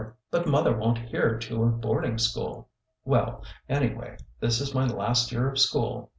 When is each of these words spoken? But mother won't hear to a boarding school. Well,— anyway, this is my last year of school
But 0.31 0.47
mother 0.47 0.75
won't 0.75 0.97
hear 0.97 1.37
to 1.37 1.61
a 1.61 1.67
boarding 1.67 2.17
school. 2.17 2.69
Well,— 3.05 3.43
anyway, 3.69 4.17
this 4.39 4.59
is 4.59 4.73
my 4.73 4.87
last 4.87 5.31
year 5.31 5.47
of 5.47 5.59
school 5.59 6.09